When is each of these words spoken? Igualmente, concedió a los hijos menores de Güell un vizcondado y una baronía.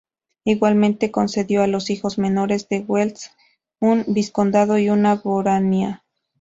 Igualmente, 0.45 1.11
concedió 1.11 1.61
a 1.61 1.67
los 1.67 1.91
hijos 1.91 2.17
menores 2.17 2.67
de 2.69 2.79
Güell 2.79 3.13
un 3.79 4.03
vizcondado 4.07 4.79
y 4.79 4.89
una 4.89 5.21
baronía. 5.23 6.03